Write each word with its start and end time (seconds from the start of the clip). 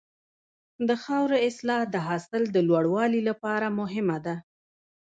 د 0.87 0.89
خاورې 1.03 1.37
اصلاح 1.49 1.81
د 1.89 1.95
حاصل 2.07 2.43
د 2.49 2.57
لوړوالي 2.69 3.21
لپاره 3.29 3.67
مهمه 3.79 4.17
ده. 4.25 4.35